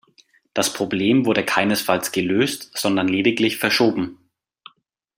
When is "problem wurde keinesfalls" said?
0.73-2.11